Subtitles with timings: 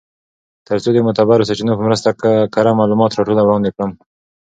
[0.67, 2.09] تر څو د معتبرو سرچینو په مرسته
[2.53, 3.91] کره معلومات راټول او وړاندی کړم.